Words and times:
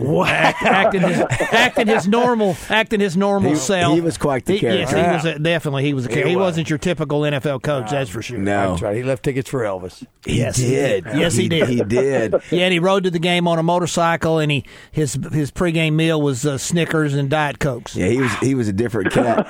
Act, 0.00 0.62
acting 0.62 1.00
his 1.00 1.20
acting 1.52 1.86
his 1.88 2.06
normal 2.06 2.56
acting 2.70 3.00
his 3.00 3.16
normal 3.16 3.50
He- 3.50 3.56
self. 3.56 3.94
he 3.94 4.00
was 4.00 4.16
quite 4.16 4.44
the 4.44 4.56
He- 4.56 4.64
Yes, 4.64 4.90
he 4.92 4.96
was 4.96 5.24
a, 5.24 5.40
definitely 5.40 5.82
he 5.82 5.92
was 5.92 6.06
a 6.06 6.08
character. 6.08 6.28
He, 6.28 6.36
was. 6.36 6.42
wasn't 6.44 6.70
your 6.70 6.78
typical 6.78 7.22
NFL 7.22 7.62
coach, 7.64 7.90
that's 7.90 8.08
for 8.08 8.22
sure. 8.22 8.38
No, 8.38 8.70
That's 8.70 8.82
right. 8.82 8.96
He 8.96 9.02
left 9.02 9.24
tickets 9.24 9.50
for 9.50 9.62
Elvis. 9.64 10.06
Yes 10.24 10.56
he 10.56 10.70
Yes. 10.72 11.02
did. 11.02 11.04
Yes, 11.18 11.34
he 11.34 11.48
did. 11.48 11.68
He 11.68 11.82
did. 11.82 12.34
Yeah, 12.52 12.64
and 12.66 12.72
he 12.72 12.78
rode 12.78 13.02
to 13.04 13.10
the 13.10 13.18
game 13.18 13.48
on 13.48 13.58
a 13.58 13.62
motorcycle, 13.64 14.38
and 14.38 14.52
he 14.52 14.64
his 14.92 15.18
his 15.32 15.50
pregame 15.50 15.94
meal 15.94 16.22
was 16.22 16.46
uh, 16.46 16.58
Snickers 16.58 17.14
and 17.14 17.28
Diet 17.28 17.58
Cokes. 17.58 17.96
Yeah, 17.96 18.06
he 18.06 18.18
was 18.20 18.32
he 18.38 18.54
was 18.54 18.68
a 18.68 18.72
different 18.72 19.12
cat. 19.12 19.48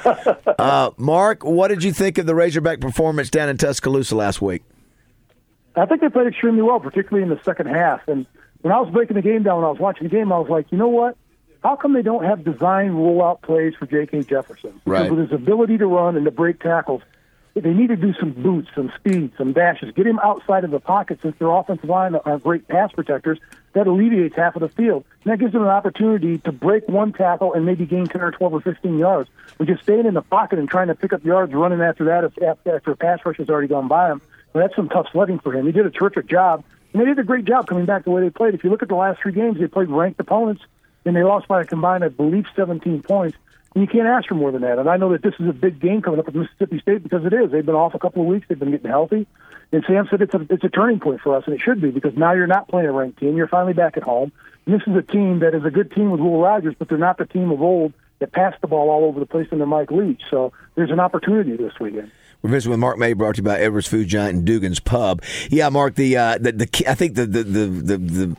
Uh, 0.59 0.91
Mark, 0.97 1.45
what 1.45 1.69
did 1.69 1.85
you 1.85 1.93
think 1.93 2.19
of 2.19 2.27
the 2.27 2.35
Razorback 2.35 2.81
performance 2.81 3.31
down 3.31 3.49
in 3.49 3.57
Tuscaloosa 3.57 4.17
last 4.17 4.43
week? 4.43 4.65
I 5.77 5.87
think 5.87 6.01
they 6.01 6.09
played 6.09 6.27
extremely 6.27 6.63
well, 6.63 6.81
particularly 6.81 7.23
in 7.23 7.29
the 7.29 7.41
second 7.45 7.67
half. 7.67 8.01
And 8.09 8.27
when 8.63 8.73
I 8.73 8.81
was 8.81 8.91
breaking 8.91 9.17
the 9.17 9.23
game 9.23 9.43
down, 9.43 9.57
when 9.57 9.65
I 9.67 9.71
was 9.71 9.79
watching 9.79 10.05
the 10.05 10.11
game, 10.15 10.33
I 10.33 10.39
was 10.39 10.49
like, 10.49 10.71
you 10.71 10.79
know 10.79 10.89
what? 10.89 11.17
How 11.63 11.77
come 11.77 11.93
they 11.93 12.03
don't 12.03 12.25
have 12.25 12.45
design 12.45 12.93
rollout 12.93 13.43
plays 13.43 13.75
for 13.79 13.87
J.K. 13.87 14.23
Jefferson? 14.23 14.81
Because 14.85 15.01
Right. 15.03 15.11
with 15.11 15.19
his 15.21 15.33
ability 15.33 15.79
to 15.79 15.87
run 15.87 16.17
and 16.17 16.25
to 16.25 16.31
break 16.31 16.61
tackles, 16.61 17.03
they 17.55 17.75
need 17.75 17.89
to 17.89 17.97
do 17.97 18.15
some 18.15 18.31
boots, 18.31 18.69
some 18.77 18.93
speed, 18.97 19.33
some 19.37 19.53
dashes. 19.53 19.93
Get 19.93 20.07
him 20.07 20.21
outside 20.23 20.63
of 20.63 20.71
the 20.71 20.79
pocket 20.79 21.19
since 21.21 21.37
their 21.39 21.49
offensive 21.51 21.89
line 21.91 22.15
are 22.15 22.39
great 22.39 22.69
pass 22.69 22.93
protectors. 22.93 23.39
That 23.73 23.89
alleviates 23.89 24.37
half 24.37 24.55
of 24.55 24.61
the 24.61 24.69
field. 24.69 25.05
And 25.25 25.33
that 25.33 25.41
gives 25.41 25.53
them 25.53 25.63
an 25.63 25.69
opportunity 25.69 26.39
to 26.39 26.53
break 26.53 26.87
one 26.89 27.13
tackle 27.13 27.55
and 27.55 27.67
maybe 27.67 27.85
gain 27.85 28.07
10 28.07 28.21
or 28.23 28.31
12 28.31 28.55
or 28.55 28.61
15 28.61 28.97
yards. 28.99 29.29
But 29.59 29.67
just 29.67 29.83
staying 29.83 30.07
in 30.07 30.15
the 30.15 30.23
pocket 30.23 30.61
and 30.61 30.69
trying 30.69 30.87
to 30.89 30.95
pick 30.95 31.13
up 31.13 31.25
yards 31.25 31.53
running 31.53 31.81
after 31.81 32.05
that 32.05 32.23
if- 32.25 32.41
after, 32.43 32.77
after 32.77 32.91
a 32.93 32.97
pass 32.97 33.19
rush 33.27 33.39
has 33.39 33.51
already 33.51 33.67
gone 33.69 33.89
by 33.89 34.11
him, 34.13 34.21
well, 34.53 34.63
that's 34.65 34.77
some 34.77 34.89
tough 34.89 35.09
sledding 35.11 35.41
for 35.41 35.53
him. 35.53 35.67
He 35.67 35.73
did 35.73 35.85
a 35.87 35.91
terrific 35.91 36.27
job. 36.29 36.63
And 36.99 37.07
they 37.07 37.11
did 37.13 37.21
a 37.21 37.25
great 37.25 37.45
job 37.45 37.69
coming 37.69 37.87
back 37.87 38.03
the 38.03 38.11
way 38.11 38.23
they 38.23 38.31
played. 38.31 38.55
If 38.55 38.65
you 38.65 38.71
look 38.71 38.83
at 38.83 38.89
the 38.89 38.97
last 38.97 39.23
three 39.23 39.31
games, 39.31 39.61
they 39.61 39.69
played 39.69 39.89
ranked 39.89 40.19
opponents, 40.19 40.63
and 41.05 41.15
they 41.15 41.23
lost 41.23 41.47
by 41.47 41.61
a 41.61 41.65
combined, 41.65 42.03
I 42.03 42.09
believe, 42.09 42.47
17 42.57 43.03
points. 43.03 43.39
And 43.73 43.83
you 43.85 43.87
can't 43.87 44.09
ask 44.09 44.27
for 44.27 44.35
more 44.35 44.51
than 44.51 44.63
that. 44.63 44.81
And 44.81 44.89
I 44.91 44.97
know 44.97 45.13
that 45.13 45.23
this 45.23 45.35
is 45.39 45.47
a 45.47 45.53
big 45.53 45.79
game 45.79 46.03
coming 46.03 46.19
up 46.19 46.27
with 46.27 46.35
Mississippi 46.35 46.81
State 46.81 47.05
because 47.05 47.25
it 47.25 47.33
is. 47.33 47.53
They've 47.53 47.65
been 47.65 47.77
off 47.77 47.95
a 47.95 48.01
couple 48.01 48.23
of 48.23 48.27
weeks. 48.27 48.47
They've 48.49 48.59
been 48.59 48.73
getting 48.73 48.91
healthy. 48.91 49.29
And 49.71 49.85
Sam 49.87 50.09
said 50.11 50.23
it's 50.23 50.35
a, 50.35 50.45
it's 50.51 50.65
a 50.65 50.69
turning 50.69 50.99
point 50.99 51.21
for 51.21 51.37
us, 51.37 51.45
and 51.47 51.55
it 51.55 51.61
should 51.61 51.81
be 51.81 51.93
because 51.93 52.17
now 52.17 52.33
you're 52.33 52.49
not 52.49 52.67
playing 52.67 52.89
a 52.89 52.93
ranked 52.93 53.21
team. 53.21 53.37
You're 53.37 53.47
finally 53.47 53.75
back 53.75 53.97
at 53.97 54.03
home. 54.03 54.33
And 54.67 54.75
this 54.75 54.85
is 54.85 54.97
a 54.97 55.03
team 55.03 55.39
that 55.39 55.55
is 55.55 55.65
a 55.65 55.71
good 55.71 55.93
team 55.93 56.11
with 56.11 56.21
Will 56.21 56.41
Rogers, 56.41 56.75
but 56.77 56.89
they're 56.89 56.99
not 56.99 57.19
the 57.19 57.27
team 57.27 57.53
of 57.53 57.63
old 57.63 57.93
that 58.19 58.33
passed 58.33 58.61
the 58.61 58.67
ball 58.67 58.91
all 58.91 59.05
over 59.05 59.21
the 59.21 59.27
place 59.27 59.47
under 59.53 59.67
Mike 59.67 59.93
Leach. 59.93 60.23
So 60.29 60.53
there's 60.75 60.91
an 60.91 60.99
opportunity 60.99 61.57
this 61.57 61.79
weekend. 61.79 62.11
We're 62.43 62.51
visiting 62.51 62.71
with 62.71 62.81
Mark 62.81 62.99
May, 62.99 63.15
brought 63.15 63.35
to 63.35 63.41
you 63.41 63.45
by 63.45 63.59
Edwards 63.59 63.89
Food 63.89 64.09
Giant 64.09 64.37
and 64.37 64.45
Dugan's 64.45 64.81
Pub. 64.81 65.23
Yeah, 65.51 65.69
Mark, 65.71 65.97
the 65.97 66.17
uh, 66.17 66.39
the, 66.39 66.53
the 66.53 66.85
I 66.89 66.95
think 66.95 67.15
the 67.17 67.27
the, 67.27 67.43
the 67.43 67.67
the 67.67 67.99
the 67.99 68.37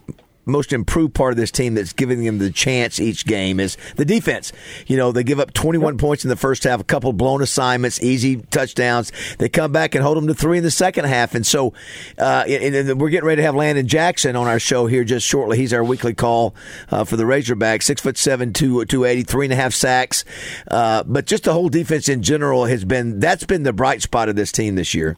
most 0.50 0.74
improved 0.74 1.14
part 1.14 1.32
of 1.32 1.38
this 1.38 1.52
team 1.52 1.76
that's 1.76 1.94
giving 1.94 2.24
them 2.24 2.40
the 2.40 2.52
chance 2.52 3.00
each 3.00 3.26
game 3.26 3.60
is 3.60 3.78
the 3.96 4.06
defense. 4.06 4.52
You 4.88 4.98
know, 4.98 5.12
they 5.12 5.24
give 5.24 5.40
up 5.40 5.54
21 5.54 5.98
points 5.98 6.24
in 6.24 6.30
the 6.30 6.36
first 6.36 6.64
half, 6.64 6.80
a 6.80 6.84
couple 6.84 7.14
blown 7.14 7.42
assignments, 7.42 8.02
easy 8.02 8.38
touchdowns. 8.38 9.12
They 9.38 9.50
come 9.50 9.72
back 9.72 9.96
and 9.96 10.04
hold 10.04 10.18
them 10.18 10.28
to 10.28 10.34
three 10.34 10.58
in 10.58 10.64
the 10.64 10.72
second 10.72 11.06
half. 11.06 11.36
And 11.36 11.46
so, 11.46 11.74
uh, 12.18 12.46
and, 12.48 12.76
and 12.76 13.02
we're 13.02 13.10
getting 13.10 13.28
ready 13.28 13.42
to 13.42 13.46
have 13.46 13.56
Landon 13.56 13.88
Jackson 13.88 14.36
on 14.36 14.48
our 14.48 14.60
show 14.60 14.88
here 14.88 15.04
just 15.04 15.26
shortly. 15.26 15.58
He's 15.58 15.74
our 15.74 15.84
weekly 15.84 16.14
call 16.14 16.56
uh, 16.90 17.04
for 17.04 17.16
the 17.16 17.24
Razorbacks, 17.24 17.84
six 17.84 18.02
foot 18.02 18.18
seven, 18.18 18.54
two 18.54 18.84
two 18.86 19.06
eighty, 19.06 19.24
three 19.24 19.46
and 19.46 19.54
a 19.54 19.56
half 19.56 19.74
sacks. 19.74 20.26
Uh, 20.70 21.04
but 21.04 21.26
just 21.26 21.44
the 21.44 21.54
whole 21.54 21.70
defense 21.70 22.10
in 22.10 22.22
general 22.22 22.66
has 22.66 22.86
been 22.86 23.20
that's 23.20 23.46
been 23.46 23.64
the 23.64 23.74
bright 23.74 24.02
spot 24.02 24.30
of 24.30 24.36
this 24.36 24.52
team 24.52 24.76
this 24.76 24.94
year. 24.94 25.18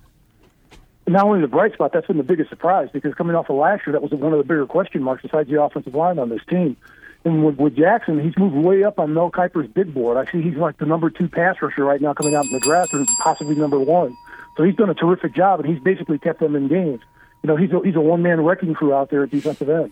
Not 1.11 1.25
only 1.25 1.41
the 1.41 1.47
bright 1.47 1.73
spot, 1.73 1.91
that's 1.93 2.07
been 2.07 2.17
the 2.17 2.23
biggest 2.23 2.49
surprise 2.49 2.89
because 2.91 3.13
coming 3.13 3.35
off 3.35 3.49
of 3.49 3.55
last 3.55 3.85
year, 3.85 3.93
that 3.93 4.01
was 4.01 4.11
one 4.11 4.33
of 4.33 4.37
the 4.37 4.43
bigger 4.43 4.65
question 4.65 5.03
marks 5.03 5.21
besides 5.21 5.49
the 5.49 5.61
offensive 5.61 5.95
line 5.95 6.19
on 6.19 6.29
this 6.29 6.41
team. 6.49 6.77
And 7.23 7.45
with, 7.45 7.57
with 7.57 7.75
Jackson, 7.75 8.19
he's 8.19 8.37
moved 8.37 8.55
way 8.55 8.83
up 8.83 8.99
on 8.99 9.13
Mel 9.13 9.29
Kiper's 9.29 9.67
big 9.67 9.93
board. 9.93 10.17
I 10.17 10.31
see 10.31 10.41
he's 10.41 10.55
like 10.55 10.77
the 10.77 10.85
number 10.85 11.09
two 11.09 11.27
pass 11.27 11.61
rusher 11.61 11.85
right 11.85 12.01
now 12.01 12.13
coming 12.13 12.35
out 12.35 12.45
in 12.45 12.51
the 12.51 12.59
draft, 12.59 12.93
or 12.93 13.05
possibly 13.19 13.55
number 13.55 13.79
one. 13.79 14.15
So 14.57 14.63
he's 14.63 14.75
done 14.75 14.89
a 14.89 14.95
terrific 14.95 15.35
job, 15.35 15.59
and 15.59 15.69
he's 15.69 15.81
basically 15.81 16.17
kept 16.17 16.39
them 16.39 16.55
in 16.55 16.67
games. 16.67 17.01
You 17.43 17.47
know, 17.47 17.55
he's 17.55 17.71
a, 17.71 17.79
he's 17.83 17.95
a 17.95 18.01
one 18.01 18.21
man 18.21 18.41
wrecking 18.41 18.73
crew 18.73 18.93
out 18.93 19.09
there 19.09 19.23
at 19.23 19.31
defensive 19.31 19.67
end. 19.67 19.91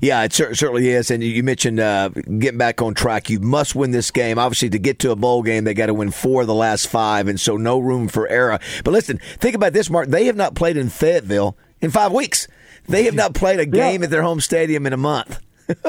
Yeah, 0.00 0.22
it 0.22 0.32
cer- 0.32 0.54
certainly 0.54 0.88
is. 0.88 1.10
And 1.10 1.22
you- 1.22 1.42
mentioned 1.42 1.80
uh, 1.80 2.10
getting 2.10 2.58
back 2.58 2.80
on 2.80 2.94
track. 2.94 3.28
You 3.28 3.40
must 3.40 3.74
win 3.74 3.90
this 3.90 4.10
game. 4.10 4.38
Obviously, 4.38 4.68
to 4.70 4.78
get 4.78 4.98
to 5.00 5.10
a 5.10 5.16
bowl 5.16 5.42
game, 5.42 5.64
they 5.64 5.74
got 5.74 5.86
to 5.86 5.94
win 5.94 6.10
four 6.12 6.42
of 6.42 6.46
the 6.46 6.54
last 6.54 6.86
five, 6.86 7.26
and 7.26 7.40
so 7.40 7.56
no 7.56 7.78
room 7.78 8.06
for 8.08 8.28
error. 8.28 8.58
But 8.84 8.92
listen, 8.92 9.18
think 9.38 9.56
about 9.56 9.72
this, 9.72 9.90
Mark. 9.90 10.08
They 10.08 10.26
have 10.26 10.36
not 10.36 10.54
played 10.54 10.76
in 10.76 10.88
Fayetteville 10.90 11.56
in 11.80 11.90
five 11.90 12.12
weeks. 12.12 12.46
They 12.88 13.04
have 13.04 13.14
not 13.14 13.34
played 13.34 13.58
a 13.58 13.66
game 13.66 14.04
at 14.04 14.10
their 14.10 14.22
home 14.22 14.40
stadium 14.40 14.86
in 14.86 14.92
a 14.92 14.96
month. 14.98 15.40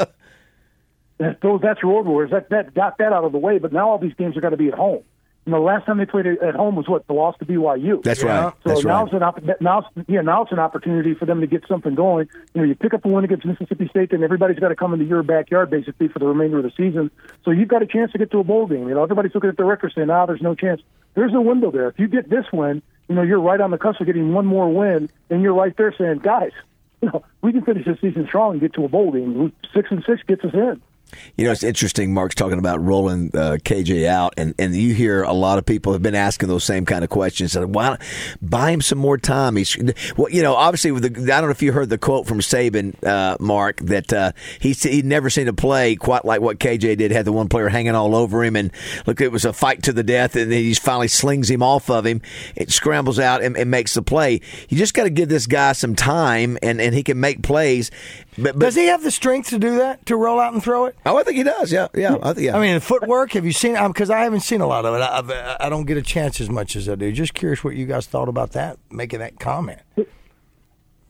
That, 1.19 1.41
those, 1.41 1.61
that's 1.61 1.83
road 1.83 2.05
wars. 2.05 2.29
That 2.29 2.49
that 2.51 2.75
got 2.75 2.99
that 2.99 3.11
out 3.11 3.23
of 3.23 3.31
the 3.31 3.39
way. 3.39 3.57
But 3.57 3.73
now 3.73 3.89
all 3.89 3.97
these 3.97 4.13
games 4.13 4.37
are 4.37 4.41
going 4.41 4.51
to 4.51 4.57
be 4.57 4.67
at 4.67 4.75
home. 4.75 5.03
You 5.47 5.53
know, 5.53 5.63
last 5.63 5.85
time 5.85 5.97
they 5.97 6.05
played 6.05 6.25
at 6.27 6.55
home 6.55 6.75
was 6.75 6.89
what 6.89 7.07
the 7.07 7.13
loss 7.13 7.37
to 7.37 7.45
BYU. 7.45 8.03
That's 8.03 8.21
right. 8.21 8.51
So 8.65 8.69
That's 8.69 8.83
now 8.83 8.97
right. 8.97 9.05
it's 9.05 9.13
an 9.13 9.23
opp- 9.23 9.61
now 9.61 9.79
it's, 9.95 10.09
yeah 10.09 10.19
now 10.19 10.43
it's 10.43 10.51
an 10.51 10.59
opportunity 10.59 11.13
for 11.13 11.25
them 11.25 11.39
to 11.39 11.47
get 11.47 11.65
something 11.69 11.95
going. 11.95 12.27
You 12.53 12.61
know, 12.61 12.67
you 12.67 12.75
pick 12.75 12.93
up 12.93 13.05
a 13.05 13.07
win 13.07 13.23
against 13.23 13.45
Mississippi 13.45 13.87
State, 13.87 14.11
then 14.11 14.23
everybody's 14.23 14.59
got 14.59 14.67
to 14.67 14.75
come 14.75 14.93
into 14.93 15.05
your 15.05 15.23
backyard 15.23 15.69
basically 15.69 16.09
for 16.09 16.19
the 16.19 16.25
remainder 16.25 16.57
of 16.57 16.63
the 16.63 16.71
season. 16.71 17.09
So 17.45 17.51
you've 17.51 17.69
got 17.69 17.81
a 17.81 17.85
chance 17.87 18.11
to 18.11 18.17
get 18.17 18.29
to 18.31 18.39
a 18.39 18.43
bowl 18.43 18.67
game. 18.67 18.89
You 18.89 18.95
know, 18.95 19.03
everybody's 19.03 19.33
looking 19.33 19.49
at 19.49 19.55
the 19.55 19.63
record 19.63 19.93
saying, 19.95 20.09
"Ah, 20.09 20.25
there's 20.25 20.41
no 20.41 20.53
chance." 20.53 20.81
There's 21.13 21.33
a 21.33 21.39
window 21.39 21.71
there. 21.71 21.87
If 21.87 21.97
you 21.97 22.09
get 22.09 22.29
this 22.29 22.45
win, 22.51 22.81
you 23.07 23.15
know 23.15 23.21
you're 23.21 23.39
right 23.39 23.61
on 23.61 23.71
the 23.71 23.77
cusp 23.77 24.01
of 24.01 24.05
getting 24.05 24.33
one 24.33 24.45
more 24.45 24.67
win, 24.67 25.09
and 25.29 25.41
you're 25.41 25.53
right 25.53 25.75
there 25.77 25.95
saying, 25.97 26.17
"Guys, 26.17 26.51
you 27.01 27.07
know 27.07 27.23
we 27.41 27.53
can 27.53 27.63
finish 27.63 27.85
this 27.85 28.01
season 28.01 28.27
strong 28.27 28.51
and 28.51 28.59
get 28.59 28.73
to 28.73 28.83
a 28.83 28.89
bowl 28.89 29.13
game. 29.13 29.53
Six 29.73 29.91
and 29.91 30.03
six 30.03 30.23
gets 30.23 30.43
us 30.43 30.53
in." 30.53 30.81
You 31.37 31.45
know, 31.45 31.51
it's 31.51 31.63
interesting. 31.63 32.13
Mark's 32.13 32.35
talking 32.35 32.59
about 32.59 32.83
rolling 32.83 33.31
uh, 33.33 33.57
KJ 33.63 34.07
out, 34.07 34.33
and, 34.37 34.53
and 34.59 34.75
you 34.75 34.93
hear 34.93 35.23
a 35.23 35.33
lot 35.33 35.57
of 35.57 35.65
people 35.65 35.93
have 35.93 36.01
been 36.01 36.15
asking 36.15 36.49
those 36.49 36.63
same 36.63 36.85
kind 36.85 37.03
of 37.03 37.09
questions. 37.09 37.55
Why 37.55 37.89
not 37.89 38.01
buy 38.41 38.71
him 38.71 38.81
some 38.81 38.97
more 38.97 39.17
time? 39.17 39.55
He's, 39.55 39.77
well, 40.17 40.29
you 40.29 40.41
know, 40.41 40.55
obviously, 40.55 40.91
with 40.91 41.03
the, 41.03 41.33
I 41.33 41.39
don't 41.39 41.49
know 41.49 41.51
if 41.51 41.61
you 41.61 41.71
heard 41.71 41.89
the 41.89 41.97
quote 41.97 42.27
from 42.27 42.39
Saban, 42.39 43.01
uh, 43.05 43.37
Mark, 43.39 43.77
that 43.81 44.11
uh, 44.11 44.31
he 44.59 44.73
he'd 44.73 45.05
never 45.05 45.29
seen 45.29 45.47
a 45.47 45.53
play 45.53 45.95
quite 45.95 46.25
like 46.25 46.41
what 46.41 46.59
KJ 46.59 46.97
did. 46.97 47.11
Had 47.11 47.25
the 47.25 47.33
one 47.33 47.49
player 47.49 47.69
hanging 47.69 47.95
all 47.95 48.15
over 48.15 48.43
him, 48.43 48.55
and 48.55 48.71
look, 49.05 49.21
it 49.21 49.31
was 49.31 49.45
a 49.45 49.53
fight 49.53 49.83
to 49.83 49.93
the 49.93 50.03
death, 50.03 50.35
and 50.35 50.51
then 50.51 50.59
he 50.59 50.73
finally 50.73 51.07
slings 51.07 51.49
him 51.49 51.63
off 51.63 51.89
of 51.89 52.05
him. 52.05 52.21
It 52.55 52.71
scrambles 52.71 53.19
out 53.19 53.43
and, 53.43 53.55
and 53.57 53.71
makes 53.71 53.93
the 53.93 54.01
play. 54.01 54.41
You 54.69 54.77
just 54.77 54.93
got 54.93 55.03
to 55.03 55.09
give 55.09 55.29
this 55.29 55.47
guy 55.47 55.73
some 55.73 55.95
time, 55.95 56.57
and, 56.61 56.81
and 56.81 56.93
he 56.93 57.03
can 57.03 57.19
make 57.19 57.43
plays. 57.43 57.91
But, 58.37 58.53
but 58.53 58.65
Does 58.65 58.75
he 58.75 58.85
have 58.87 59.03
the 59.03 59.09
strength 59.11 59.49
to 59.49 59.57
do 59.59 59.77
that? 59.77 60.05
To 60.05 60.15
roll 60.15 60.39
out 60.39 60.53
and 60.53 60.61
throw 60.61 60.85
it? 60.85 60.95
Oh, 61.05 61.17
I 61.17 61.23
think 61.23 61.37
he 61.37 61.43
does. 61.43 61.71
Yeah, 61.71 61.87
yeah. 61.95 62.17
I 62.21 62.33
think. 62.33 62.45
Yeah. 62.45 62.57
I 62.57 62.61
mean, 62.61 62.75
the 62.75 62.81
footwork. 62.81 63.31
Have 63.33 63.45
you 63.45 63.51
seen? 63.51 63.75
Um, 63.75 63.91
because 63.91 64.09
I 64.11 64.19
haven't 64.19 64.41
seen 64.41 64.61
a 64.61 64.67
lot 64.67 64.85
of 64.85 64.93
it. 64.93 64.99
I, 64.99 65.17
I've- 65.19 65.69
don't 65.69 65.85
get 65.85 65.97
a 65.97 66.01
chance 66.03 66.39
as 66.39 66.49
much 66.49 66.75
as 66.75 66.87
I 66.87 66.95
do. 66.95 67.11
Just 67.11 67.33
curious 67.33 67.63
what 67.63 67.75
you 67.75 67.85
guys 67.85 68.05
thought 68.05 68.29
about 68.29 68.51
that, 68.51 68.77
making 68.91 69.19
that 69.19 69.39
comment. 69.39 69.79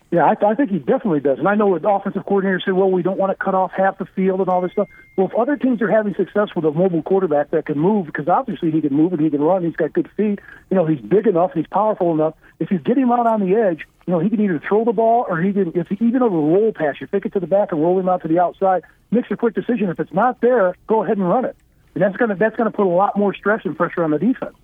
Yeah, 0.10 0.24
I, 0.24 0.36
I 0.46 0.56
think 0.56 0.70
he 0.72 0.80
definitely 0.80 1.20
does. 1.20 1.38
And 1.38 1.50
I 1.50 1.56
know 1.56 1.78
the 1.78 1.90
offensive 1.90 2.26
coordinator 2.26 2.62
said, 2.64 2.76
well, 2.76 2.90
we 2.90 3.04
don't 3.04 3.18
want 3.18 3.38
to 3.38 3.44
cut 3.44 3.54
off 3.54 3.72
half 3.76 3.98
the 3.98 4.06
field 4.06 4.40
and 4.40 4.48
all 4.48 4.62
this 4.62 4.72
stuff. 4.72 4.88
Well, 5.18 5.28
if 5.28 5.36
other 5.36 5.58
teams 5.58 5.82
are 5.82 5.92
having 5.92 6.16
success 6.16 6.48
with 6.56 6.64
a 6.64 6.72
mobile 6.72 7.02
quarterback 7.04 7.52
that 7.52 7.66
can 7.66 7.78
move, 7.78 8.06
because 8.06 8.30
obviously 8.30 8.72
he 8.72 8.80
can 8.80 8.94
move 8.94 9.12
and 9.12 9.22
he 9.22 9.30
can 9.30 9.42
run, 9.42 9.66
he's 9.66 9.76
got 9.76 9.92
good 9.92 10.10
feet, 10.16 10.40
you 10.70 10.78
know, 10.78 10.86
he's 10.86 11.02
big 11.02 11.28
enough, 11.28 11.52
and 11.54 11.64
he's 11.66 11.70
powerful 11.70 12.14
enough. 12.14 12.36
If 12.60 12.72
you 12.72 12.80
get 12.80 12.98
him 12.98 13.12
out 13.12 13.28
on 13.28 13.42
the 13.42 13.54
edge, 13.56 13.86
you 14.08 14.14
know, 14.14 14.20
he 14.20 14.30
can 14.30 14.40
either 14.40 14.62
throw 14.66 14.86
the 14.86 14.94
ball 14.94 15.26
or 15.28 15.42
he 15.42 15.52
can, 15.52 15.74
if 15.76 15.88
he, 15.90 15.98
even 16.06 16.22
a 16.22 16.28
roll 16.30 16.72
pass, 16.72 16.96
you 17.02 17.08
fake 17.08 17.26
it 17.26 17.34
to 17.34 17.42
the 17.42 17.48
back 17.48 17.74
and 17.74 17.82
roll 17.82 18.00
him 18.00 18.08
out 18.08 18.22
to 18.22 18.30
the 18.30 18.40
outside, 18.40 18.84
makes 19.12 19.30
a 19.30 19.36
quick 19.36 19.54
decision. 19.54 19.90
If 19.90 20.00
it's 20.00 20.14
not 20.14 20.40
there, 20.40 20.76
go 20.88 21.04
ahead 21.04 21.18
and 21.18 21.28
run 21.28 21.44
it. 21.44 21.58
And 21.94 22.02
that's 22.02 22.16
going 22.16 22.30
to 22.30 22.36
that's 22.36 22.56
going 22.56 22.72
to 22.72 22.76
put 22.76 22.86
a 22.86 22.90
lot 22.90 23.18
more 23.18 23.34
stress 23.34 23.62
and 23.66 23.76
pressure 23.76 24.04
on 24.04 24.12
the 24.12 24.20
defense. 24.20 24.56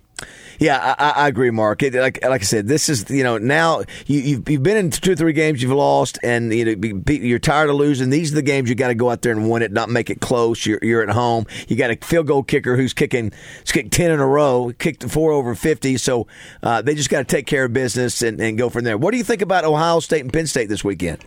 Yeah, 0.58 0.94
I, 0.98 1.24
I 1.24 1.28
agree, 1.28 1.50
Mark. 1.50 1.82
It, 1.82 1.94
like 1.94 2.22
like 2.22 2.40
I 2.40 2.44
said, 2.44 2.68
this 2.68 2.88
is 2.88 3.10
you 3.10 3.24
know 3.24 3.38
now 3.38 3.82
you, 4.06 4.20
you've 4.20 4.48
you've 4.48 4.62
been 4.62 4.76
in 4.76 4.90
two 4.90 5.12
or 5.12 5.16
three 5.16 5.32
games 5.32 5.62
you've 5.62 5.72
lost, 5.72 6.18
and 6.22 6.52
you 6.52 6.76
know 6.76 7.02
you're 7.08 7.38
tired 7.38 7.70
of 7.70 7.76
losing. 7.76 8.10
These 8.10 8.32
are 8.32 8.36
the 8.36 8.42
games 8.42 8.68
you 8.68 8.74
got 8.74 8.88
to 8.88 8.94
go 8.94 9.10
out 9.10 9.22
there 9.22 9.32
and 9.32 9.50
win 9.50 9.62
it, 9.62 9.72
not 9.72 9.88
make 9.88 10.10
it 10.10 10.20
close. 10.20 10.64
You're 10.64 10.78
you're 10.82 11.02
at 11.02 11.10
home. 11.10 11.46
You 11.68 11.76
got 11.76 11.90
a 11.90 11.96
field 11.96 12.26
goal 12.26 12.42
kicker 12.42 12.76
who's 12.76 12.92
kicking 12.92 13.32
who's 13.60 13.72
kicked 13.72 13.92
ten 13.92 14.10
in 14.10 14.20
a 14.20 14.26
row, 14.26 14.72
kicked 14.78 15.08
four 15.10 15.32
over 15.32 15.54
fifty. 15.54 15.96
So 15.96 16.26
uh, 16.62 16.82
they 16.82 16.94
just 16.94 17.10
got 17.10 17.18
to 17.18 17.24
take 17.24 17.46
care 17.46 17.64
of 17.64 17.72
business 17.72 18.22
and, 18.22 18.40
and 18.40 18.56
go 18.56 18.68
from 18.68 18.84
there. 18.84 18.96
What 18.96 19.10
do 19.10 19.18
you 19.18 19.24
think 19.24 19.42
about 19.42 19.64
Ohio 19.64 20.00
State 20.00 20.20
and 20.20 20.32
Penn 20.32 20.46
State 20.46 20.68
this 20.68 20.84
weekend? 20.84 21.24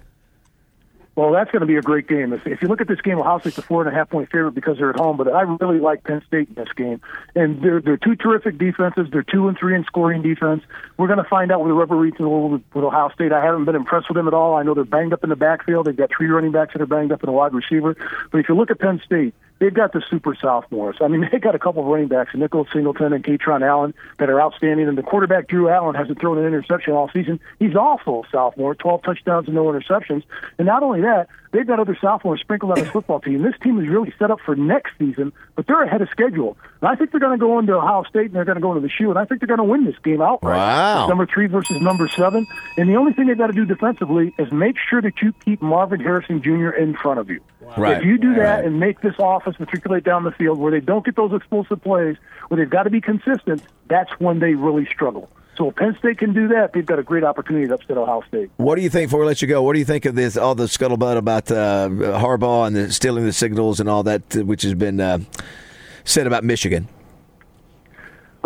Well, 1.17 1.31
that's 1.31 1.49
going 1.49 1.61
to 1.61 1.65
be 1.65 1.77
a 1.77 1.81
great 1.81 2.07
game. 2.07 2.31
If, 2.31 2.45
if 2.45 2.61
you 2.61 2.67
look 2.67 2.79
at 2.79 2.87
this 2.87 3.01
game, 3.01 3.17
Ohio 3.17 3.39
State's 3.39 3.57
a 3.57 3.63
four 3.63 3.81
and 3.81 3.91
a 3.91 3.97
half 3.97 4.07
point 4.07 4.29
favorite 4.29 4.51
because 4.51 4.77
they're 4.77 4.91
at 4.91 4.97
home. 4.97 5.17
But 5.17 5.33
I 5.33 5.41
really 5.41 5.79
like 5.79 6.03
Penn 6.03 6.21
State 6.27 6.49
in 6.49 6.53
this 6.53 6.71
game, 6.75 7.01
and 7.35 7.59
they're 7.59 7.81
they're 7.81 7.97
two 7.97 8.15
terrific 8.15 8.59
defenses. 8.59 9.07
They're 9.11 9.23
two 9.23 9.47
and 9.47 9.57
three 9.57 9.75
in 9.75 9.83
scoring 9.85 10.21
defense. 10.21 10.61
We're 10.95 11.07
going 11.07 11.17
to 11.17 11.27
find 11.27 11.51
out 11.51 11.61
where 11.61 11.69
the 11.69 11.73
rubber 11.73 11.99
meets 11.99 12.19
the 12.19 12.25
road 12.25 12.61
with, 12.71 12.83
Ohio 12.83 13.09
State. 13.09 13.33
I 13.33 13.43
haven't 13.43 13.65
been 13.65 13.75
impressed 13.75 14.09
with 14.09 14.15
them 14.15 14.27
at 14.27 14.35
all. 14.35 14.53
I 14.53 14.61
know 14.61 14.75
they're 14.75 14.85
banged 14.85 15.11
up 15.11 15.23
in 15.23 15.31
the 15.31 15.35
backfield. 15.35 15.87
They've 15.87 15.97
got 15.97 16.11
three 16.15 16.27
running 16.27 16.51
backs 16.51 16.73
that 16.73 16.83
are 16.83 16.85
banged 16.85 17.11
up 17.11 17.21
and 17.21 17.29
a 17.29 17.33
wide 17.33 17.55
receiver. 17.55 17.97
But 18.31 18.37
if 18.37 18.47
you 18.47 18.55
look 18.55 18.69
at 18.69 18.77
Penn 18.77 19.01
State, 19.03 19.33
they've 19.59 19.73
got 19.73 19.93
the 19.93 20.01
super 20.09 20.35
sophomores. 20.35 20.97
I 21.01 21.07
mean, 21.07 21.27
they've 21.31 21.41
got 21.41 21.55
a 21.55 21.59
couple 21.59 21.83
of 21.83 21.87
running 21.87 22.07
backs, 22.07 22.33
Nicholas 22.35 22.67
Singleton 22.71 23.13
and 23.13 23.23
Kaytron 23.23 23.67
Allen, 23.67 23.93
that 24.19 24.29
are 24.29 24.41
outstanding. 24.41 24.87
And 24.87 24.97
the 24.97 25.03
quarterback, 25.03 25.47
Drew 25.47 25.65
Allar, 25.65 25.95
hasn't 25.95 26.19
thrown 26.19 26.37
an 26.37 26.45
interception 26.45 26.93
all 26.93 27.09
season. 27.13 27.39
He's 27.59 27.75
also 27.75 28.23
a 28.25 28.29
sophomore, 28.31 28.75
12 28.75 29.03
touchdowns 29.03 29.47
and 29.47 29.55
no 29.55 29.65
interceptions. 29.65 30.23
And 30.57 30.67
not 30.67 30.83
only 30.83 31.01
that, 31.01 31.27
they've 31.51 31.67
got 31.67 31.79
other 31.79 31.97
sophomores 31.99 32.39
sprinkled 32.41 32.71
on 32.71 32.79
this 32.79 32.89
football 32.89 33.19
team. 33.19 33.41
This 33.41 33.55
team 33.61 33.79
is 33.79 33.87
really 33.87 34.13
set 34.19 34.31
up 34.31 34.39
for 34.45 34.55
next 34.55 34.91
season, 34.97 35.33
but 35.55 35.67
they're 35.67 35.83
ahead 35.83 36.01
of 36.01 36.09
schedule. 36.09 36.57
And 36.81 36.89
I 36.89 36.95
think 36.95 37.11
they're 37.11 37.19
going 37.19 37.37
to 37.37 37.43
go 37.43 37.59
into 37.59 37.73
Ohio 37.73 38.03
State 38.03 38.27
and 38.27 38.35
they're 38.35 38.45
going 38.45 38.55
to 38.57 38.61
go 38.61 38.71
into 38.75 38.81
the 38.81 38.89
shoe, 38.89 39.09
and 39.09 39.19
I 39.19 39.25
think 39.25 39.41
they're 39.41 39.47
going 39.47 39.57
to 39.59 39.63
win 39.63 39.85
this 39.85 39.97
game 40.03 40.21
outright. 40.21 40.57
Wow. 40.57 41.07
Number 41.07 41.25
three 41.25 41.47
versus 41.47 41.81
number 41.81 42.07
seven. 42.07 42.45
And 42.77 42.89
the 42.89 42.95
only 42.95 43.13
thing 43.13 43.27
they've 43.27 43.37
got 43.37 43.47
to 43.47 43.53
do 43.53 43.65
defensively 43.65 44.33
is 44.37 44.51
make 44.51 44.75
sure 44.89 45.01
that 45.01 45.21
you 45.21 45.33
keep 45.45 45.61
Marvin 45.61 45.99
Harrison 45.99 46.41
Jr. 46.41 46.69
in 46.69 46.95
front 46.95 47.19
of 47.19 47.29
you. 47.29 47.41
Right. 47.75 47.97
If 47.97 48.05
you 48.05 48.17
do 48.17 48.35
that 48.35 48.57
Right. 48.57 48.65
and 48.65 48.79
make 48.79 49.01
this 49.01 49.15
offense 49.19 49.59
matriculate 49.59 50.03
down 50.03 50.23
the 50.23 50.31
field 50.31 50.59
where 50.59 50.71
they 50.71 50.79
don't 50.79 51.03
get 51.03 51.15
those 51.15 51.33
explosive 51.33 51.81
plays, 51.81 52.15
where 52.47 52.57
they've 52.57 52.69
got 52.69 52.83
to 52.83 52.89
be 52.89 53.01
consistent, 53.01 53.61
that's 53.87 54.11
when 54.19 54.39
they 54.39 54.53
really 54.53 54.85
struggle. 54.85 55.29
So 55.57 55.69
if 55.69 55.75
Penn 55.75 55.95
State 55.97 56.19
can 56.19 56.33
do 56.33 56.47
that, 56.49 56.73
they've 56.73 56.85
got 56.85 56.99
a 56.99 57.03
great 57.03 57.23
opportunity 57.23 57.67
to 57.67 57.73
upset 57.73 57.97
Ohio 57.97 58.21
State. 58.27 58.51
What 58.57 58.75
do 58.75 58.81
you 58.83 58.89
think? 58.91 59.09
Before 59.09 59.21
we 59.21 59.25
let 59.25 59.41
you 59.41 59.47
go, 59.47 59.63
what 59.63 59.73
do 59.73 59.79
you 59.79 59.85
think 59.85 60.05
of 60.05 60.13
this? 60.13 60.37
All 60.37 60.53
the 60.53 60.65
scuttlebutt 60.65 61.17
about 61.17 61.51
uh, 61.51 61.89
Harbaugh 61.89 62.67
and 62.67 62.75
the 62.75 62.91
stealing 62.91 63.25
the 63.25 63.33
signals 63.33 63.79
and 63.79 63.89
all 63.89 64.03
that, 64.03 64.37
uh, 64.37 64.45
which 64.45 64.61
has 64.61 64.75
been 64.75 64.99
uh, 65.01 65.17
said 66.03 66.27
about 66.27 66.43
Michigan. 66.43 66.87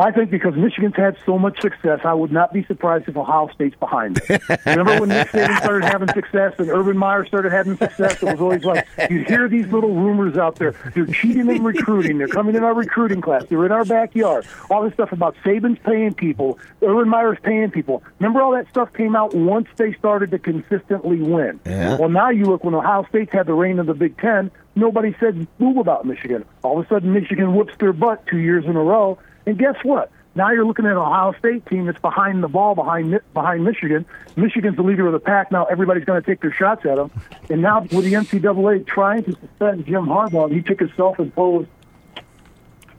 I 0.01 0.12
think 0.12 0.31
because 0.31 0.56
Michigan's 0.56 0.95
had 0.95 1.15
so 1.27 1.38
much 1.38 1.62
success, 1.62 2.00
I 2.03 2.13
would 2.13 2.31
not 2.31 2.51
be 2.51 2.63
surprised 2.63 3.07
if 3.07 3.15
Ohio 3.15 3.50
State's 3.53 3.75
behind 3.75 4.19
it. 4.27 4.42
Remember 4.65 5.00
when 5.00 5.09
Nick 5.09 5.27
Saban 5.27 5.57
started 5.59 5.86
having 5.86 6.07
success 6.07 6.56
and 6.57 6.69
Urban 6.69 6.98
Meyer 6.98 7.24
started 7.25 7.51
having 7.51 7.77
success? 7.77 8.24
It 8.24 8.24
was 8.24 8.42
always 8.42 8.63
like 8.63 8.88
you 9.12 9.24
hear 9.25 9.48
these 9.48 9.68
little 9.68 9.94
rumors 9.94 10.38
out 10.38 10.56
there. 10.56 10.71
They're 10.95 11.06
cheating 11.06 11.48
in 11.50 11.63
recruiting. 11.63 12.18
They're 12.18 12.27
coming 12.27 12.56
in 12.56 12.63
our 12.63 12.74
recruiting 12.74 13.21
class. 13.21 13.44
They're 13.48 13.63
in 13.63 13.71
our 13.71 13.86
backyard. 13.86 14.48
All 14.71 14.83
this 14.83 14.94
stuff 14.94 15.12
about 15.12 15.36
Saban's 15.45 15.77
paying 15.86 16.15
people, 16.15 16.57
Urban 16.81 17.07
Meyer's 17.07 17.38
paying 17.44 17.69
people. 17.69 18.01
Remember 18.19 18.42
all 18.42 18.53
that 18.53 18.68
stuff 18.69 18.92
came 18.94 19.15
out 19.15 19.36
once 19.36 19.68
they 19.75 19.94
started 19.94 20.31
to 20.31 20.39
consistently 20.39 21.21
win. 21.21 21.59
Yeah. 21.65 21.98
Well, 21.98 22.09
now 22.09 22.31
you 22.31 22.45
look 22.45 22.63
when 22.63 22.74
Ohio 22.74 23.06
State's 23.09 23.31
had 23.31 23.45
the 23.45 23.53
reign 23.53 23.77
of 23.77 23.86
the 23.86 23.94
Big 23.94 24.18
Ten. 24.18 24.50
Nobody 24.75 25.15
said 25.19 25.48
boo 25.59 25.80
about 25.80 26.06
Michigan. 26.06 26.44
All 26.63 26.80
of 26.80 26.86
a 26.86 26.89
sudden, 26.89 27.13
Michigan 27.13 27.53
whoops 27.53 27.74
their 27.77 27.94
butt 27.94 28.25
two 28.25 28.39
years 28.39 28.65
in 28.65 28.75
a 28.75 28.81
row. 28.81 29.19
And 29.45 29.57
guess 29.57 29.75
what? 29.83 30.11
Now 30.33 30.51
you're 30.51 30.65
looking 30.65 30.85
at 30.85 30.91
an 30.91 30.97
Ohio 30.97 31.33
State 31.38 31.65
team 31.65 31.88
that's 31.88 31.99
behind 31.99 32.41
the 32.41 32.47
ball, 32.47 32.73
behind 32.73 33.19
behind 33.33 33.65
Michigan. 33.65 34.05
Michigan's 34.38 34.77
the 34.77 34.81
leader 34.81 35.05
of 35.05 35.11
the 35.11 35.19
pack. 35.19 35.51
Now 35.51 35.65
everybody's 35.65 36.05
going 36.05 36.21
to 36.21 36.25
take 36.25 36.41
their 36.41 36.53
shots 36.53 36.85
at 36.85 36.95
them. 36.95 37.11
And 37.49 37.61
now 37.61 37.81
with 37.81 38.05
the 38.05 38.13
NCAA 38.13 38.88
trying 38.88 39.23
to 39.25 39.31
suspend 39.33 39.85
Jim 39.85 40.05
Harbaugh, 40.05 40.51
he 40.51 40.61
took 40.61 40.79
his 40.79 40.89
self-imposed 40.95 41.67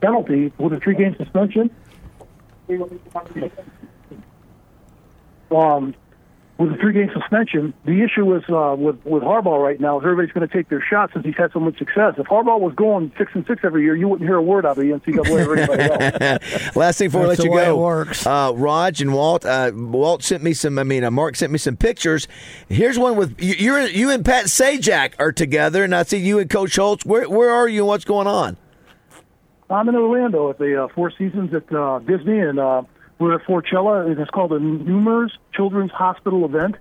penalty 0.03 0.53
with 0.59 0.75
a 0.75 0.81
three-game 0.81 1.17
suspension. 1.17 1.71
Um, 5.51 5.95
with 6.63 6.75
a 6.75 6.77
three-game 6.77 7.11
suspension, 7.13 7.75
the 7.85 8.03
issue 8.03 8.35
is 8.37 8.43
uh, 8.49 8.77
with 8.79 9.05
with 9.05 9.23
Harbaugh 9.23 9.63
right 9.63 9.81
now 9.81 9.99
is 9.99 10.05
everybody's 10.05 10.33
going 10.33 10.47
to 10.47 10.55
take 10.55 10.69
their 10.69 10.83
shots 10.83 11.13
since 11.13 11.25
he's 11.25 11.37
had 11.37 11.53
so 11.53 11.59
much 11.59 11.77
success. 11.79 12.15
If 12.19 12.27
Harbaugh 12.27 12.61
was 12.61 12.73
going 12.75 13.13
six 13.19 13.33
and 13.35 13.45
six 13.47 13.63
every 13.65 13.83
year, 13.83 13.97
you 13.97 14.07
wouldn't 14.07 14.29
hear 14.29 14.37
a 14.37 14.43
word 14.43 14.65
out 14.65 14.79
of 14.79 14.85
the 14.85 14.91
NCAA 14.91 15.47
or 15.47 15.57
anybody 15.57 16.25
else. 16.25 16.77
Last 16.77 16.99
thing 16.99 17.09
before 17.09 17.23
I 17.23 17.27
let 17.27 17.39
you 17.43 17.51
go, 17.51 17.77
works. 17.77 18.27
Uh, 18.27 18.53
Raj 18.55 19.03
and 19.03 19.13
Walt. 19.13 19.45
Uh, 19.45 19.73
Walt 19.75 20.23
sent 20.23 20.43
me 20.43 20.53
some. 20.53 20.79
I 20.79 20.85
mean, 20.85 21.03
uh, 21.03 21.11
Mark 21.11 21.35
sent 21.35 21.51
me 21.51 21.59
some 21.59 21.77
pictures. 21.77 22.29
Here's 22.69 22.99
one 22.99 23.17
with 23.17 23.41
you. 23.43 23.55
You're, 23.55 23.87
you 23.89 24.11
and 24.11 24.25
Pat 24.25 24.47
Sajak 24.47 25.15
are 25.19 25.33
together, 25.33 25.83
and 25.83 25.95
I 25.95 26.05
see 26.05 26.19
you 26.19 26.39
and 26.39 26.49
Coach 26.49 26.73
Schultz. 26.73 27.05
Where 27.05 27.29
where 27.29 27.51
are 27.51 27.69
you? 27.69 27.83
and 27.83 27.89
What's 27.89 28.05
going 28.05 28.29
on? 28.29 28.57
I'm 29.69 29.89
in 29.89 29.97
Orlando 29.97 30.51
at 30.51 30.59
the 30.59 30.85
uh, 30.85 30.89
Four 30.95 31.11
Seasons 31.11 31.53
at 31.55 31.73
uh, 31.75 31.99
Disney, 32.01 32.39
and 32.39 32.61
uh, 32.61 32.83
we're 33.19 33.35
at 33.35 33.43
Forcella. 33.47 34.07
and 34.07 34.19
It's 34.19 34.31
called 34.31 34.51
the 34.51 34.59
Nemours 34.61 35.37
Children's 35.55 35.91
Hospital 35.93 36.45
event, 36.45 36.77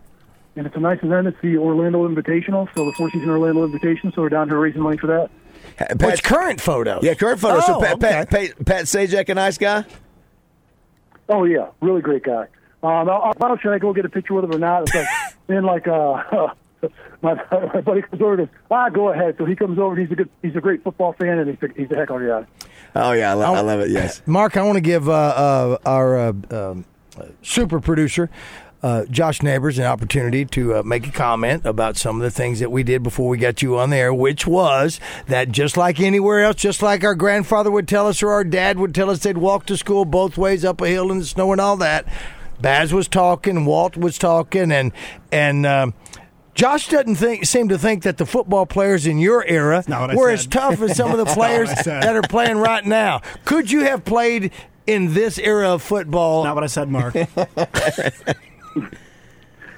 and 0.55 0.65
it's 0.65 0.75
a 0.75 0.79
nice 0.79 0.99
event. 1.03 1.27
It's 1.27 1.37
the 1.41 1.57
Orlando 1.57 2.07
Invitational, 2.07 2.67
so 2.75 2.85
the 2.85 2.93
Four 2.97 3.09
Seasons 3.11 3.29
Orlando 3.29 3.63
Invitation. 3.65 4.11
So 4.15 4.21
we're 4.21 4.29
down 4.29 4.49
here 4.49 4.57
raising 4.59 4.81
money 4.81 4.97
for 4.97 5.07
that. 5.07 5.29
Pat, 5.77 6.01
Which 6.01 6.23
current 6.23 6.59
photos? 6.59 7.03
yeah, 7.03 7.13
current 7.13 7.39
photo. 7.39 7.59
so 7.61 7.75
Oh, 7.75 7.81
Pat, 7.81 7.93
okay. 7.95 8.09
Pat, 8.09 8.29
Pat, 8.29 8.65
Pat 8.65 8.85
Sajak, 8.85 9.29
a 9.29 9.35
nice 9.35 9.57
guy. 9.57 9.85
Oh 11.29 11.43
yeah, 11.45 11.67
really 11.81 12.01
great 12.01 12.23
guy. 12.23 12.47
Um, 12.83 13.07
I, 13.09 13.13
I 13.13 13.31
don't 13.39 13.49
know 13.49 13.57
should 13.61 13.71
I 13.73 13.77
go 13.77 13.93
get 13.93 14.05
a 14.05 14.09
picture 14.09 14.33
with 14.33 14.43
him 14.45 14.51
or 14.53 14.57
not. 14.59 14.81
It's 14.83 14.95
like 14.95 15.07
then 15.47 15.63
like 15.63 15.87
uh, 15.87 16.47
my, 17.21 17.35
my 17.51 17.81
buddy 17.81 18.01
comes 18.01 18.21
over 18.21 18.33
and 18.33 18.47
goes, 18.47 18.57
ah, 18.69 18.89
go 18.89 19.09
ahead. 19.09 19.35
So 19.37 19.45
he 19.45 19.55
comes 19.55 19.79
over. 19.79 19.93
and 19.95 20.01
He's 20.01 20.11
a 20.11 20.15
good, 20.15 20.29
he's 20.41 20.55
a 20.55 20.61
great 20.61 20.83
football 20.83 21.13
fan, 21.13 21.39
and 21.39 21.49
he's 21.49 21.69
a, 21.69 21.73
he's 21.75 21.91
a 21.91 21.95
heck 21.95 22.09
of 22.09 22.21
a 22.21 22.27
guy. 22.27 22.45
Oh 22.95 23.11
yeah, 23.13 23.31
I, 23.31 23.33
lo- 23.33 23.53
I 23.53 23.61
love 23.61 23.79
it. 23.81 23.89
Yes. 23.91 24.21
Mark, 24.27 24.57
I 24.57 24.63
want 24.63 24.75
to 24.75 24.81
give 24.81 25.07
uh, 25.07 25.13
uh, 25.13 25.77
our 25.85 26.17
uh, 26.17 26.33
um, 26.51 26.85
uh, 27.17 27.25
super 27.41 27.79
producer. 27.79 28.29
Uh, 28.83 29.05
Josh 29.05 29.43
Neighbors 29.43 29.77
an 29.77 29.85
opportunity 29.85 30.43
to 30.43 30.77
uh, 30.77 30.83
make 30.83 31.05
a 31.05 31.11
comment 31.11 31.65
about 31.67 31.97
some 31.97 32.15
of 32.15 32.23
the 32.23 32.31
things 32.31 32.59
that 32.59 32.71
we 32.71 32.81
did 32.81 33.03
before 33.03 33.29
we 33.29 33.37
got 33.37 33.61
you 33.61 33.77
on 33.77 33.91
there, 33.91 34.11
which 34.11 34.47
was 34.47 34.99
that 35.27 35.51
just 35.51 35.77
like 35.77 35.99
anywhere 35.99 36.41
else, 36.41 36.55
just 36.55 36.81
like 36.81 37.03
our 37.03 37.13
grandfather 37.13 37.69
would 37.69 37.87
tell 37.87 38.07
us 38.07 38.23
or 38.23 38.31
our 38.31 38.43
dad 38.43 38.79
would 38.79 38.95
tell 38.95 39.11
us, 39.11 39.19
they'd 39.19 39.37
walk 39.37 39.67
to 39.67 39.77
school 39.77 40.03
both 40.03 40.35
ways 40.35 40.65
up 40.65 40.81
a 40.81 40.87
hill 40.87 41.11
in 41.11 41.19
the 41.19 41.25
snow 41.25 41.51
and 41.51 41.61
all 41.61 41.77
that. 41.77 42.07
Baz 42.59 42.91
was 42.91 43.07
talking, 43.07 43.65
Walt 43.65 43.97
was 43.97 44.17
talking, 44.17 44.71
and 44.71 44.91
and 45.31 45.65
um, 45.65 45.93
Josh 46.61 46.89
doesn't 46.89 47.15
think 47.15 47.45
seem 47.45 47.69
to 47.69 47.77
think 47.79 48.03
that 48.03 48.19
the 48.19 48.25
football 48.27 48.67
players 48.67 49.07
in 49.07 49.17
your 49.17 49.43
era 49.43 49.83
not 49.87 50.01
what 50.01 50.11
I 50.11 50.15
were 50.15 50.29
as 50.29 50.45
tough 50.45 50.79
as 50.83 50.95
some 50.95 51.09
of 51.09 51.17
the 51.17 51.25
players 51.33 51.69
what 51.69 51.79
I 51.79 51.81
said. 51.81 52.03
that 52.03 52.15
are 52.15 52.21
playing 52.21 52.57
right 52.57 52.85
now. 52.85 53.23
Could 53.45 53.71
you 53.71 53.79
have 53.85 54.05
played 54.05 54.51
in 54.85 55.15
this 55.15 55.39
era 55.39 55.69
of 55.71 55.81
football? 55.81 56.43
Not 56.43 56.53
what 56.53 56.63
I 56.63 56.67
said, 56.67 56.87
Mark. 56.87 57.15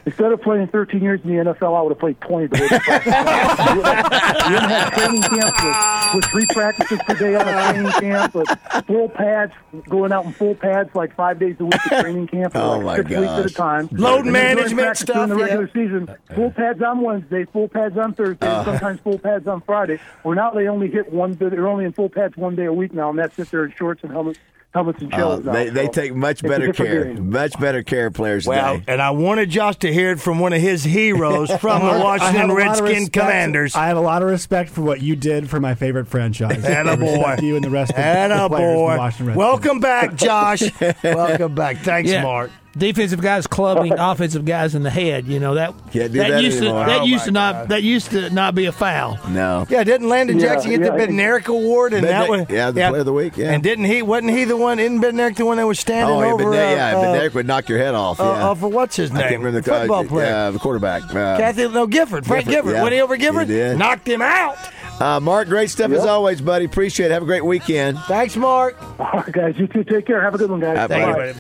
Instead 0.06 0.32
of 0.34 0.42
playing 0.42 0.68
13 0.68 1.02
years 1.02 1.22
in 1.24 1.30
the 1.30 1.54
NFL, 1.54 1.78
I 1.78 1.82
would 1.82 1.92
have 1.92 2.00
played 2.00 2.20
20. 2.22 2.48
The 2.48 2.60
way 2.62 2.68
they 2.68 2.80
practice. 2.80 3.14
we 4.48 4.54
would 4.54 4.62
have 4.62 4.70
had 4.70 4.94
training 4.94 5.22
camps 5.22 5.64
with, 5.64 6.16
with 6.16 6.26
three 6.26 6.46
practices 6.48 7.00
per 7.08 7.16
day 7.16 7.36
on 7.36 7.48
a 7.48 7.72
training 7.74 7.92
camp, 7.94 8.36
with 8.36 8.50
full 8.86 9.08
pads, 9.10 9.54
going 9.88 10.12
out 10.12 10.26
in 10.26 10.34
full 10.34 10.56
pads 10.56 10.90
like 10.94 11.16
five 11.16 11.40
days 11.40 11.56
a 11.60 11.66
week 11.66 11.92
at 11.92 12.02
training 12.02 12.28
camp 12.28 12.52
for 12.54 12.60
Oh, 12.60 12.80
like 12.80 13.04
my 13.04 13.10
six 13.10 13.10
weeks 13.22 13.32
at 13.32 13.46
a 13.46 13.50
time. 13.54 13.88
Load 13.94 14.24
And 14.26 14.34
management 14.34 14.80
practice 14.80 15.00
stuff, 15.04 15.16
During 15.16 15.30
the 15.30 15.36
yeah. 15.38 15.44
regular 15.56 15.68
season, 15.74 16.16
full 16.36 16.52
pads 16.52 16.82
on 16.82 17.02
Wednesday, 17.02 17.46
full 17.46 17.68
pads 17.70 17.98
on 17.98 18.14
Thursday, 18.14 18.46
Uh. 18.48 18.58
and 18.58 18.66
sometimes 18.66 19.00
full 19.00 19.20
pads 19.20 19.48
on 19.48 19.62
Friday. 19.62 20.00
Where 20.24 20.36
now 20.36 20.52
they 20.52 20.68
only 20.68 20.90
hit 20.90 21.14
one, 21.14 21.34
they're 21.34 21.68
only 21.68 21.86
in 21.86 21.94
full 21.94 22.10
pads 22.10 22.36
one 22.36 22.56
day 22.56 22.66
a 22.66 22.74
week 22.74 22.94
now, 22.94 23.10
and 23.10 23.18
that's 23.20 23.40
if 23.40 23.52
they're 23.52 23.64
in 23.66 23.72
shorts 23.78 24.04
and 24.04 24.12
helmets, 24.12 24.40
helmets 24.74 25.02
and 25.02 25.14
Uh, 25.14 25.18
shells. 25.18 25.46
now. 25.46 25.52
they 25.54 25.70
they 25.70 25.86
So 25.86 25.92
take 25.92 26.16
much 26.16 26.42
better 26.42 26.74
care, 26.74 27.06
game. 27.06 27.30
much 27.30 27.60
better 27.60 27.84
care 27.84 28.08
of 28.08 28.14
players 28.14 28.46
Well, 28.48 28.74
today. 28.76 28.84
and 28.88 29.02
I 29.02 29.12
wanted 29.12 29.50
Josh 29.50 29.76
to 29.78 29.94
hear 29.94 30.12
it 30.12 30.20
from 30.20 30.40
one 30.40 30.54
of 30.54 30.62
his 30.62 30.84
heroes 30.84 31.52
from 31.60 31.82
the 31.82 32.00
Washington 32.04 32.50
a 32.50 32.54
lot 32.54 32.80
of 32.80 32.86
Redskin 32.86 33.08
Commanders. 33.08 33.76
I 33.76 33.88
have 33.88 33.98
a 33.98 34.02
lot 34.02 34.22
of 34.24 34.30
respect 34.30 34.70
for 34.70 34.82
what 34.82 35.02
you 35.02 35.16
did 35.16 35.50
for 35.50 35.60
my 35.60 35.76
favorite 35.76 36.08
franchise. 36.08 36.64
I 36.66 36.70
Attaboy. 36.84 37.02
respect 37.18 37.42
you 37.44 37.56
and 37.56 37.64
the 37.64 37.70
rest 37.70 37.92
of 37.92 37.98
the 37.98 38.02
players 38.02 38.32
in 38.32 38.38
the 38.38 38.84
Washington 38.98 39.26
Redskins. 39.28 39.38
Welcome 39.38 39.80
back, 39.80 40.16
Josh. 40.16 40.64
Welcome 41.04 41.56
back. 41.56 41.78
Thanks, 41.78 42.10
Yeah. 42.10 42.24
Mark. 42.24 42.52
Defensive 42.76 43.22
guys 43.22 43.46
clubbing 43.46 43.94
offensive 44.00 44.46
guys 44.46 44.74
in 44.74 44.82
the 44.82 44.90
head. 44.90 45.28
You 45.28 45.40
know 45.40 45.54
that 45.54 45.74
that, 45.94 46.12
that 46.14 46.42
used 46.44 46.58
anymore. 46.58 46.86
to 46.86 46.90
that 46.92 47.02
Oh, 47.02 47.06
used 47.06 47.26
to 47.26 47.32
not 47.32 47.54
God. 47.54 47.70
that 47.70 47.84
used 47.84 48.10
to 48.12 48.30
not 48.32 48.56
be 48.56 48.66
a 48.66 48.72
foul. 48.72 49.20
no. 49.30 49.68
Yeah, 49.70 49.84
didn't 49.84 50.10
Landon 50.10 50.40
Yeah, 50.40 50.48
Jackson 50.54 50.72
get 50.72 50.80
yeah. 50.82 50.90
the 50.90 50.98
Bednarik 50.98 51.48
Award? 51.48 51.94
And 51.94 52.04
Bednarik- 52.04 52.10
that 52.10 52.30
was 52.30 52.46
yeah, 52.50 52.72
the 52.72 52.82
player 52.90 52.98
of 53.02 53.06
the 53.06 53.14
week, 53.14 53.38
yeah. 53.38 53.52
And 53.52 53.62
didn't 53.62 53.86
he? 53.86 54.02
Wasn't 54.02 54.32
he 54.32 54.46
the 54.46 54.58
one? 54.58 54.80
Isn't 54.80 55.02
Bednarik 55.02 55.36
the 55.36 55.46
one 55.46 55.58
that 55.58 55.68
was 55.68 55.80
standing 55.80 56.16
Oh, 56.16 56.22
yeah, 56.24 56.34
over? 56.34 56.44
but 56.46 56.50
uh, 56.50 56.54
yeah, 56.54 56.98
uh, 56.98 57.14
but 57.26 57.34
would 57.36 57.46
knock 57.48 57.70
your 57.70 57.78
head 57.78 57.94
off. 57.94 58.20
uh, 58.20 58.24
yeah. 58.24 58.50
uh, 58.50 58.56
for 58.56 58.70
what's 58.70 58.96
his 58.96 59.12
name? 59.12 59.20
I 59.20 59.30
can't 59.30 59.38
remember 59.44 59.62
the 59.62 59.70
football 59.72 60.04
uh, 60.06 60.08
player. 60.08 60.34
Uh, 60.34 60.52
the 60.52 60.60
quarterback. 60.60 61.04
Uh, 61.04 61.38
Kathy, 61.38 61.68
no, 61.70 61.86
Gifford, 61.86 62.26
Frank 62.26 62.46
Gifford, 62.46 62.56
Gifford. 62.64 62.74
yeah. 62.76 62.82
Went 62.84 62.94
he 62.96 63.02
over 63.02 63.16
He 63.16 63.22
Gifford? 63.22 63.48
did. 63.50 63.78
Knocked 63.78 64.08
him 64.08 64.24
out. 64.24 64.58
uh, 65.00 65.20
Mark, 65.20 65.48
great 65.48 65.70
stuff 65.70 65.92
as 65.92 66.06
always, 66.08 66.42
buddy. 66.42 66.66
Appreciate 66.66 67.08
it. 67.08 67.12
Have 67.12 67.22
a 67.24 67.26
great 67.28 67.46
weekend. 67.46 67.98
Uh, 67.98 68.02
Thanks, 68.08 68.36
Mark. 68.36 68.76
All 69.00 69.06
right, 69.14 69.32
guys, 69.32 69.56
you 69.58 69.68
two 69.68 69.84
take 69.84 70.08
care. 70.08 70.22
Have 70.24 70.34
a 70.34 70.38
good 70.40 70.50
one, 70.50 70.60
guys. 70.60 70.76
Bye, 70.76 70.88
Bye. 70.88 71.14
buddy. 71.14 71.32